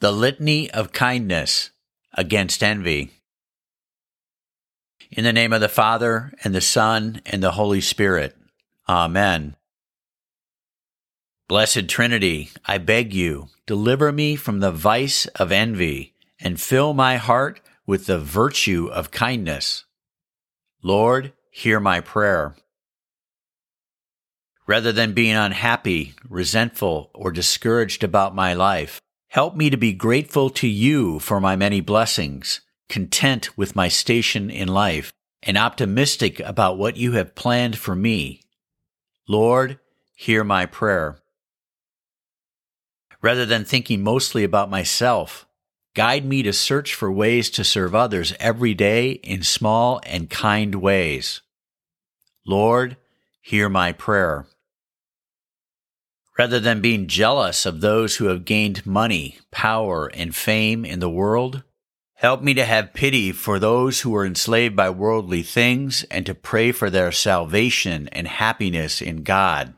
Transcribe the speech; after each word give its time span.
The 0.00 0.12
Litany 0.12 0.70
of 0.70 0.92
Kindness 0.92 1.72
Against 2.14 2.62
Envy. 2.62 3.10
In 5.10 5.24
the 5.24 5.32
name 5.34 5.52
of 5.52 5.60
the 5.60 5.68
Father, 5.68 6.32
and 6.42 6.54
the 6.54 6.62
Son, 6.62 7.20
and 7.26 7.42
the 7.42 7.50
Holy 7.50 7.82
Spirit. 7.82 8.34
Amen. 8.88 9.56
Blessed 11.48 11.86
Trinity, 11.86 12.48
I 12.64 12.78
beg 12.78 13.12
you, 13.12 13.48
deliver 13.66 14.10
me 14.10 14.36
from 14.36 14.60
the 14.60 14.72
vice 14.72 15.26
of 15.36 15.52
envy, 15.52 16.14
and 16.40 16.58
fill 16.58 16.94
my 16.94 17.18
heart 17.18 17.60
with 17.86 18.06
the 18.06 18.18
virtue 18.18 18.88
of 18.90 19.10
kindness. 19.10 19.84
Lord, 20.82 21.34
hear 21.50 21.78
my 21.78 22.00
prayer. 22.00 22.56
Rather 24.66 24.92
than 24.92 25.12
being 25.12 25.36
unhappy, 25.36 26.14
resentful, 26.26 27.10
or 27.12 27.30
discouraged 27.30 28.02
about 28.02 28.34
my 28.34 28.54
life, 28.54 29.02
Help 29.30 29.54
me 29.54 29.70
to 29.70 29.76
be 29.76 29.92
grateful 29.92 30.50
to 30.50 30.66
you 30.66 31.20
for 31.20 31.40
my 31.40 31.54
many 31.54 31.80
blessings, 31.80 32.62
content 32.88 33.56
with 33.56 33.76
my 33.76 33.86
station 33.86 34.50
in 34.50 34.66
life, 34.66 35.12
and 35.40 35.56
optimistic 35.56 36.40
about 36.40 36.76
what 36.76 36.96
you 36.96 37.12
have 37.12 37.36
planned 37.36 37.78
for 37.78 37.94
me. 37.94 38.42
Lord, 39.28 39.78
hear 40.16 40.42
my 40.42 40.66
prayer. 40.66 41.20
Rather 43.22 43.46
than 43.46 43.64
thinking 43.64 44.02
mostly 44.02 44.42
about 44.42 44.68
myself, 44.68 45.46
guide 45.94 46.24
me 46.24 46.42
to 46.42 46.52
search 46.52 46.92
for 46.92 47.12
ways 47.12 47.50
to 47.50 47.62
serve 47.62 47.94
others 47.94 48.34
every 48.40 48.74
day 48.74 49.12
in 49.12 49.44
small 49.44 50.00
and 50.06 50.28
kind 50.28 50.74
ways. 50.74 51.40
Lord, 52.44 52.96
hear 53.40 53.68
my 53.68 53.92
prayer 53.92 54.46
rather 56.40 56.58
than 56.58 56.80
being 56.80 57.06
jealous 57.06 57.66
of 57.66 57.82
those 57.82 58.16
who 58.16 58.24
have 58.24 58.46
gained 58.46 58.86
money, 58.86 59.36
power, 59.50 60.06
and 60.14 60.34
fame 60.34 60.86
in 60.86 60.98
the 60.98 61.10
world. 61.10 61.62
Help 62.14 62.40
me 62.40 62.54
to 62.54 62.64
have 62.64 62.94
pity 62.94 63.30
for 63.30 63.58
those 63.58 64.00
who 64.00 64.16
are 64.16 64.24
enslaved 64.24 64.74
by 64.74 64.88
worldly 64.88 65.42
things 65.42 66.02
and 66.04 66.24
to 66.24 66.34
pray 66.34 66.72
for 66.72 66.88
their 66.88 67.12
salvation 67.12 68.08
and 68.08 68.26
happiness 68.26 69.02
in 69.02 69.22
God. 69.22 69.74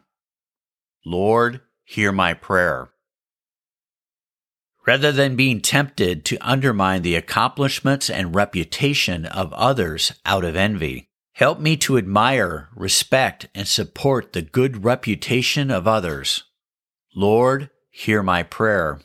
Lord, 1.05 1.63
hear 1.83 2.13
my 2.13 2.33
prayer. 2.33 2.91
Rather 4.87 5.11
than 5.11 5.35
being 5.35 5.61
tempted 5.61 6.25
to 6.27 6.39
undermine 6.49 7.03
the 7.03 7.17
accomplishments 7.17 8.09
and 8.09 8.37
reputation 8.37 9.27
of 9.27 9.53
others 9.55 10.13
out 10.25 10.45
of 10.45 10.55
envy, 10.55 11.09
help 11.33 11.59
me 11.59 11.77
to 11.79 11.99
admire, 11.99 12.69
respect, 12.77 13.49
and 13.53 13.67
support 13.67 14.33
the 14.33 14.43
good 14.43 14.85
reputation 14.85 15.69
of 15.69 15.89
others. 15.89 16.45
Lord, 17.15 17.71
hear 17.91 18.23
my 18.23 18.43
prayer. 18.43 19.01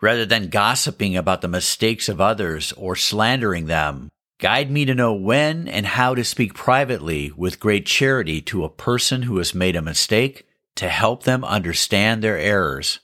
Rather 0.00 0.24
than 0.24 0.48
gossiping 0.48 1.16
about 1.16 1.42
the 1.42 1.48
mistakes 1.48 2.08
of 2.08 2.20
others 2.20 2.72
or 2.72 2.94
slandering 2.94 3.66
them, 3.66 4.08
guide 4.38 4.70
me 4.70 4.84
to 4.84 4.94
know 4.94 5.12
when 5.12 5.68
and 5.68 5.84
how 5.84 6.14
to 6.14 6.24
speak 6.24 6.54
privately 6.54 7.32
with 7.36 7.60
great 7.60 7.86
charity 7.86 8.40
to 8.40 8.64
a 8.64 8.70
person 8.70 9.22
who 9.22 9.36
has 9.38 9.54
made 9.54 9.76
a 9.76 9.82
mistake 9.82 10.46
to 10.76 10.88
help 10.88 11.24
them 11.24 11.44
understand 11.44 12.22
their 12.22 12.38
errors. 12.38 13.00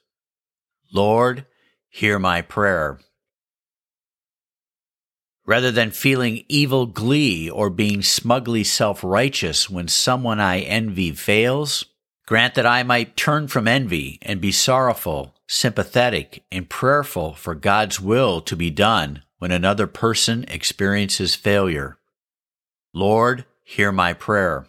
Lord, 0.92 1.45
hear 1.89 2.19
my 2.19 2.41
prayer. 2.41 3.01
Rather 5.45 5.70
than 5.70 5.91
feeling 5.91 6.45
evil 6.48 6.87
glee 6.87 7.51
or 7.51 7.69
being 7.69 8.03
smugly 8.03 8.64
self 8.64 9.05
righteous 9.05 9.69
when 9.69 9.89
someone 9.89 10.41
I 10.41 10.61
envy 10.61 11.12
fails, 11.12 11.84
Grant 12.27 12.55
that 12.55 12.67
I 12.67 12.83
might 12.83 13.17
turn 13.17 13.47
from 13.47 13.69
envy 13.69 14.19
and 14.21 14.41
be 14.41 14.51
sorrowful, 14.51 15.37
sympathetic, 15.47 16.45
and 16.51 16.69
prayerful 16.69 17.35
for 17.35 17.55
God's 17.55 18.01
will 18.01 18.41
to 18.41 18.57
be 18.57 18.69
done 18.69 19.23
when 19.39 19.53
another 19.53 19.87
person 19.87 20.45
experiences 20.49 21.37
failure. 21.37 21.99
Lord, 22.93 23.45
hear 23.63 23.92
my 23.92 24.13
prayer. 24.13 24.67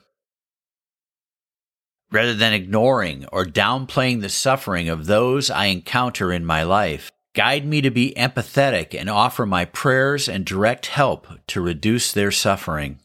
Rather 2.12 2.36
than 2.36 2.54
ignoring 2.54 3.26
or 3.32 3.44
downplaying 3.44 4.22
the 4.22 4.30
suffering 4.30 4.88
of 4.88 5.08
those 5.08 5.50
I 5.50 5.66
encounter 5.66 6.32
in 6.32 6.46
my 6.46 6.62
life, 6.62 7.12
guide 7.34 7.66
me 7.66 7.82
to 7.82 7.90
be 7.90 8.14
empathetic 8.16 8.94
and 8.98 9.10
offer 9.10 9.48
my 9.48 9.66
prayers 9.66 10.30
and 10.30 10.46
direct 10.46 10.86
help 10.86 11.28
to 11.48 11.62
reduce 11.62 12.12
their 12.12 12.32
suffering. 12.32 13.00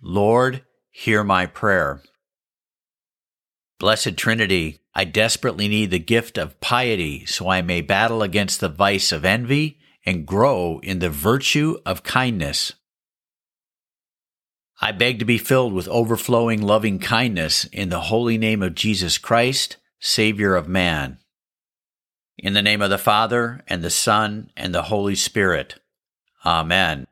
Lord, 0.00 0.64
hear 0.90 1.22
my 1.22 1.44
prayer. 1.46 2.00
Blessed 3.84 4.16
Trinity, 4.16 4.80
I 4.94 5.04
desperately 5.04 5.68
need 5.68 5.90
the 5.90 5.98
gift 5.98 6.38
of 6.38 6.58
piety 6.58 7.26
so 7.26 7.50
I 7.50 7.60
may 7.60 7.82
battle 7.82 8.22
against 8.22 8.60
the 8.60 8.70
vice 8.70 9.12
of 9.12 9.26
envy 9.26 9.78
and 10.06 10.26
grow 10.26 10.80
in 10.82 11.00
the 11.00 11.10
virtue 11.10 11.76
of 11.84 12.02
kindness. 12.02 12.72
I 14.80 14.92
beg 14.92 15.18
to 15.18 15.26
be 15.26 15.36
filled 15.36 15.74
with 15.74 15.86
overflowing 15.88 16.62
loving 16.62 16.98
kindness 16.98 17.66
in 17.66 17.90
the 17.90 18.00
holy 18.00 18.38
name 18.38 18.62
of 18.62 18.74
Jesus 18.74 19.18
Christ, 19.18 19.76
Savior 20.00 20.56
of 20.56 20.66
man. 20.66 21.18
In 22.38 22.54
the 22.54 22.62
name 22.62 22.80
of 22.80 22.88
the 22.88 22.96
Father, 22.96 23.62
and 23.68 23.84
the 23.84 23.90
Son, 23.90 24.50
and 24.56 24.74
the 24.74 24.84
Holy 24.84 25.14
Spirit. 25.14 25.74
Amen. 26.46 27.06